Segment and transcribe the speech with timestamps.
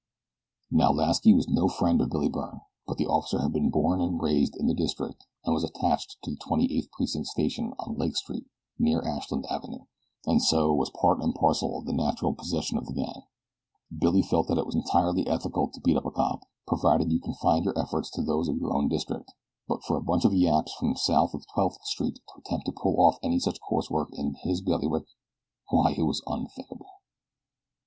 [0.71, 4.19] Now Lasky was no friend of Billy Byrne; but the officer had been born and
[4.19, 8.15] raised in the district and was attached to the Twenty eighth Precinct Station on Lake
[8.17, 8.47] Street
[8.79, 9.83] near Ashland Avenue,
[10.25, 13.25] and so was part and parcel of the natural possession of the gang.
[13.95, 17.65] Billy felt that it was entirely ethical to beat up a cop, provided you confined
[17.65, 19.31] your efforts to those of your own district;
[19.67, 22.95] but for a bunch of yaps from south of Twelfth Street to attempt to pull
[23.05, 25.05] off any such coarse work in his bailiwick
[25.69, 26.87] why it was unthinkable.